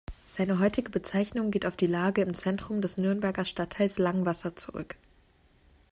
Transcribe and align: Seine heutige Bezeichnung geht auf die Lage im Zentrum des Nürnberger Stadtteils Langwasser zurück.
Seine 0.25 0.57
heutige 0.57 0.89
Bezeichnung 0.89 1.51
geht 1.51 1.63
auf 1.67 1.77
die 1.77 1.85
Lage 1.85 2.23
im 2.23 2.33
Zentrum 2.33 2.81
des 2.81 2.97
Nürnberger 2.97 3.45
Stadtteils 3.45 3.99
Langwasser 3.99 4.55
zurück. 4.55 4.95